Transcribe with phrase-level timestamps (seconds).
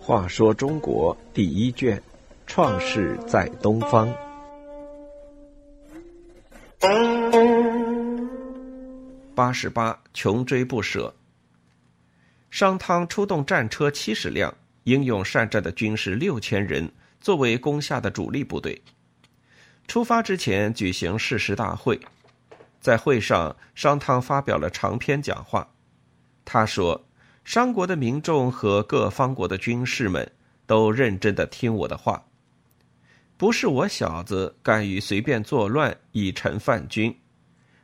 [0.00, 2.02] 话说中国第一卷，
[2.46, 4.12] 创世在东方。
[9.36, 11.14] 八十八，穷追不舍。
[12.50, 14.52] 商汤出动战车七十辆，
[14.82, 18.82] 英勇善战的军士六千人，作为攻下的主力部队。
[19.86, 21.98] 出发之前举行誓师大会，
[22.80, 25.68] 在会上，商汤发表了长篇讲话。
[26.44, 27.06] 他说
[27.44, 30.32] ：“商国的民众和各方国的军士们
[30.66, 32.24] 都认真的听我的话，
[33.36, 37.16] 不是我小子敢于随便作乱以成犯君。”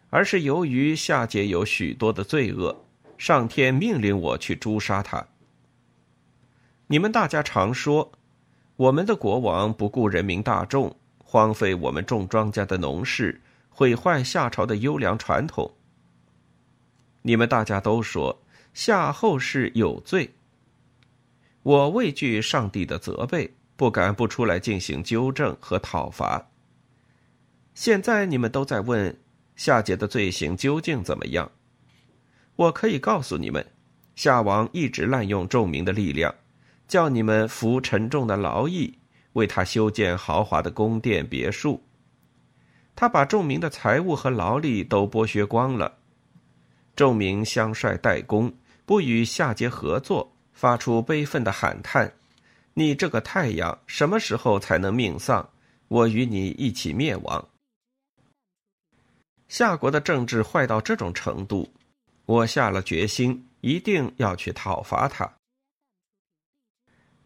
[0.09, 2.85] 而是由于夏桀有许多的罪恶，
[3.19, 5.27] 上天命令我去诛杀他。
[6.87, 8.13] 你们大家常说，
[8.77, 13.43] 我们的国王不顾人民大众，荒废我们种庄稼的农事，
[13.79, 15.71] 毁坏夏朝的优良传统。
[17.21, 20.33] 你们大家都说夏后氏有罪，
[21.63, 26.49] 我畏惧上帝的责备，不敢不出来进行纠正和讨伐。
[27.75, 29.15] 现在你们都在问。
[29.57, 31.51] 夏桀的罪行究竟怎么样？
[32.57, 33.67] 我可以告诉你们，
[34.15, 36.35] 夏王一直滥用众民的力量，
[36.89, 38.99] 叫你们服沉重的劳役，
[39.35, 41.83] 为他修建豪华的宫殿别墅。
[42.97, 45.99] 他把众民的财物和劳力都剥削光了，
[46.97, 48.53] 众民相率代工，
[48.87, 52.11] 不与夏桀合作，发出悲愤的喊叹
[52.73, 55.47] ：“你这个太阳，什么时候才能命丧？
[55.89, 57.47] 我与你一起灭亡。”
[59.47, 61.71] 夏国的政治坏到这种程度，
[62.25, 65.31] 我下了决心，一定要去讨伐他。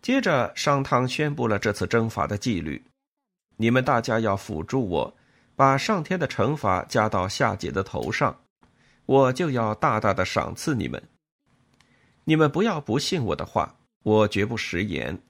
[0.03, 2.83] 接着，商汤宣布了这次征伐的纪律：
[3.57, 5.17] 你们大家要辅助我，
[5.61, 8.35] 把上天的惩罚加到夏桀的头上，
[9.05, 11.03] 我就要大大的赏赐你们。
[12.25, 15.21] 你们不要不信我的话，我绝不食言。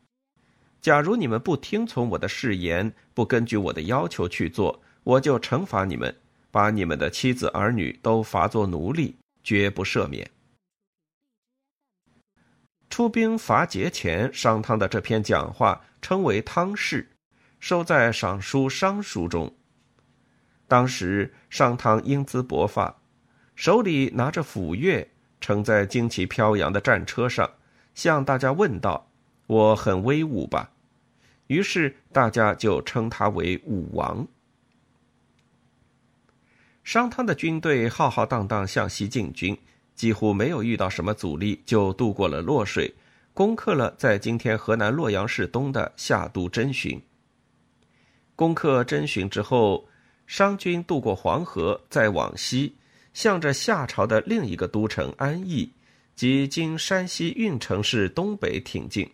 [0.81, 6.17] 假如你们不听从我的誓言，不根据我的要求去做，我就惩罚你们。
[6.53, 10.31] 把你们的妻子儿女都罚作奴隶，绝不赦免。
[12.89, 17.03] 出兵伐桀前，商汤的这篇讲话称为《汤氏》，
[17.59, 19.53] 收在《尚书·商书》中。
[20.71, 22.95] 当时商汤英姿勃发，
[23.57, 25.09] 手里拿着斧钺，
[25.41, 27.51] 乘在旌旗飘扬的战车上，
[27.93, 29.11] 向大家问道
[29.49, 30.71] ：“我很威武吧？”
[31.49, 34.25] 于是大家就称他为武王。
[36.85, 39.59] 商汤的军队浩浩荡荡向西进军，
[39.97, 42.95] 几乎没有遇到什么阻力，就渡过了洛水，
[43.35, 47.03] 攻克了在今天河南洛阳市东的夏都真寻。
[48.37, 49.89] 攻克真寻之后，
[50.31, 52.73] 商军渡过黄河，再往西，
[53.13, 55.69] 向着夏朝的另一个都城安邑，
[56.15, 59.11] 即今山西运城市东北挺进。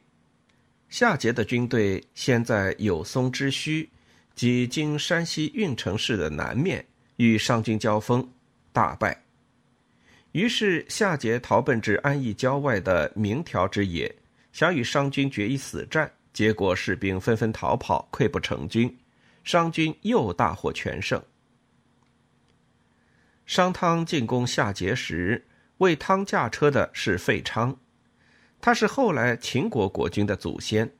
[0.90, 3.88] 夏桀的军队先在有松之墟，
[4.34, 6.84] 即今山西运城市的南面。
[7.16, 8.28] 与商军交锋，
[8.70, 9.18] 大败。
[10.32, 14.14] 于是夏桀逃奔至安邑郊外的明条之野，
[14.52, 16.12] 想与商军决一死战。
[16.34, 18.94] 结果士兵纷纷逃跑，溃不成军，
[19.46, 21.22] 商军又大获全胜。
[23.46, 25.46] 商汤进攻夏桀时，
[25.78, 27.78] 为汤驾车的是费昌，
[28.60, 30.92] 他是后来秦国国君的祖先。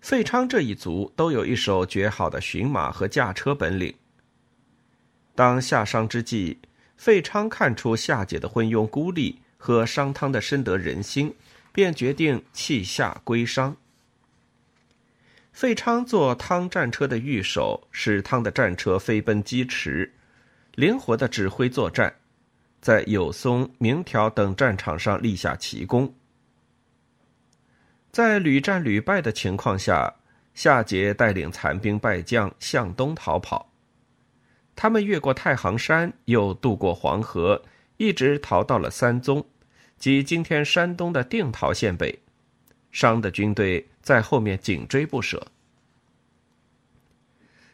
[0.00, 3.94] 费昌这一族都有一手绝好的驯马和驾车本领。
[5.34, 6.58] 当夏商之际，
[6.96, 11.34] 费昌看出夏桀的昏庸孤立和商汤的深得人心，
[11.70, 13.76] 便决定弃夏归商。
[15.52, 20.14] 费昌做汤战车的御手，使汤的战车飞奔疾驰，
[20.74, 22.14] 灵活的指挥作战，
[22.80, 26.14] 在有松、明条等战场上立下奇功。
[28.10, 30.14] 在屡战屡败的情况下，
[30.54, 33.70] 夏桀带领残兵败将向东逃跑。
[34.74, 37.62] 他们越过太行山，又渡过黄河，
[37.98, 39.44] 一直逃到了三宗，
[39.98, 42.18] 即今天山东的定陶县北。
[42.90, 45.46] 商的军队在后面紧追不舍。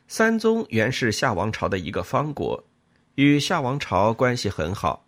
[0.08, 2.62] 三宗原是夏王朝的一个方国，
[3.16, 5.04] 与夏王朝关系很好。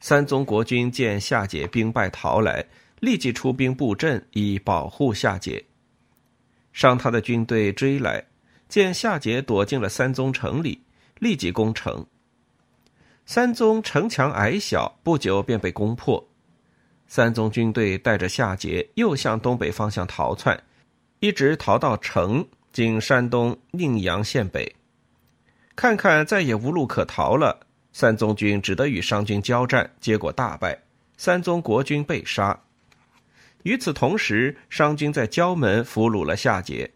[0.00, 2.64] 三宗国君见夏桀兵败逃来，
[3.00, 5.64] 立即出兵布阵，以保护夏桀。
[6.72, 8.24] 商他的军队追来，
[8.68, 10.82] 见夏桀躲进了三宗城里。
[11.20, 12.04] 立即攻城。
[13.24, 16.28] 三宗城墙矮小，不久便被攻破。
[17.06, 20.60] 三宗军队带着夏桀又向东北方向逃窜，
[21.20, 24.74] 一直逃到城，经山东宁阳县北。
[25.76, 30.78] 看看再也无路可逃了，三宗军只得与商军交战，结果大败，
[31.16, 32.58] 三宗国君被杀。
[33.62, 36.88] 与此同时，商军在胶门俘虏了夏桀。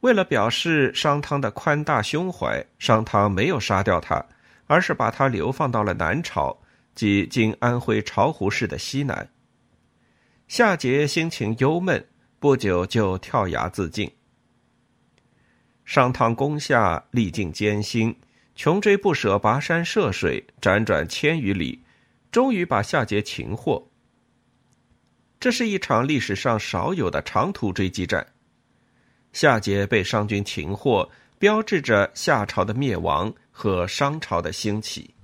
[0.00, 4.24] 为了表示商汤的宽大胸怀，商汤没有杀掉他，
[4.66, 6.56] 而是把他流放到了南朝，
[6.94, 9.30] 即今安徽巢湖市的西南。
[10.48, 12.06] 夏桀心情忧闷，
[12.38, 14.10] 不久就跳崖自尽。
[15.84, 18.14] 商汤攻下，历尽艰辛，
[18.54, 21.82] 穷追不舍，跋山涉水，辗转千余里，
[22.30, 23.90] 终于把夏桀擒获。
[25.38, 28.26] 这是一场历史上少有的长途追击战。
[29.32, 31.08] 夏桀被商军擒获，
[31.38, 35.14] 标志着夏朝的灭亡和商朝的兴起。